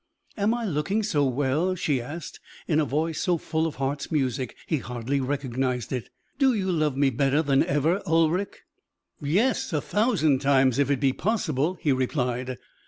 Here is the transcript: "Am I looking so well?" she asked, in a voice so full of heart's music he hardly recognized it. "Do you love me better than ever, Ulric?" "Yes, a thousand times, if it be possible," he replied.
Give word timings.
"Am 0.35 0.51
I 0.55 0.65
looking 0.65 1.03
so 1.03 1.27
well?" 1.27 1.75
she 1.75 2.01
asked, 2.01 2.39
in 2.67 2.79
a 2.79 2.85
voice 2.85 3.19
so 3.21 3.37
full 3.37 3.67
of 3.67 3.75
heart's 3.75 4.11
music 4.11 4.55
he 4.65 4.79
hardly 4.79 5.21
recognized 5.21 5.93
it. 5.93 6.09
"Do 6.39 6.55
you 6.55 6.71
love 6.71 6.97
me 6.97 7.11
better 7.11 7.43
than 7.43 7.61
ever, 7.63 8.01
Ulric?" 8.07 8.63
"Yes, 9.21 9.71
a 9.71 9.79
thousand 9.79 10.39
times, 10.39 10.79
if 10.79 10.89
it 10.89 10.99
be 10.99 11.13
possible," 11.13 11.77
he 11.79 11.91
replied. 11.91 12.57